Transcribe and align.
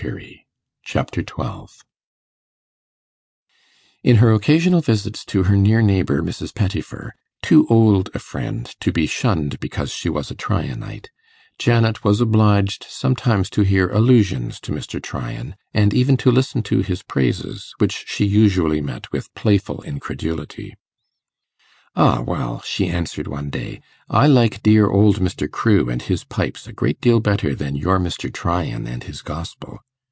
Chapter 0.83 1.21
12 1.21 1.77
In 4.03 4.15
her 4.15 4.33
occasional 4.33 4.81
visits 4.81 5.23
to 5.25 5.43
her 5.43 5.55
near 5.55 5.83
neighbour 5.83 6.23
Mrs. 6.23 6.55
Pettifer, 6.55 7.13
too 7.43 7.67
old 7.69 8.09
a 8.15 8.17
friend 8.17 8.65
to 8.79 8.91
be 8.91 9.05
shunned 9.05 9.59
because 9.59 9.91
she 9.93 10.09
was 10.09 10.31
a 10.31 10.35
Tryanite, 10.35 11.11
Janet 11.59 12.03
was 12.03 12.19
obliged 12.19 12.83
sometimes 12.89 13.47
to 13.51 13.61
hear 13.61 13.89
allusions 13.91 14.59
to 14.61 14.71
Mr. 14.71 14.99
Tryan, 14.99 15.55
and 15.71 15.93
even 15.93 16.17
to 16.17 16.31
listen 16.31 16.63
to 16.63 16.79
his 16.81 17.03
praises, 17.03 17.75
which 17.77 18.05
she 18.07 18.25
usually 18.25 18.81
met 18.81 19.11
with 19.11 19.31
playful 19.35 19.83
incredulity. 19.83 20.73
'Ah, 21.95 22.21
well,' 22.25 22.61
she 22.65 22.87
answered 22.89 23.27
one 23.27 23.51
day, 23.51 23.81
'I 24.09 24.25
like 24.25 24.63
dear 24.63 24.89
old 24.89 25.17
Mr. 25.19 25.49
Crewe 25.49 25.91
and 25.91 26.01
his 26.01 26.23
pipes 26.23 26.65
a 26.65 26.73
great 26.73 26.99
deal 27.01 27.19
better 27.19 27.53
than 27.53 27.75
your 27.75 27.99
Mr. 27.99 28.33
Tryan 28.33 28.87
and 28.87 29.03
his 29.03 29.21
Gospel. 29.21 29.77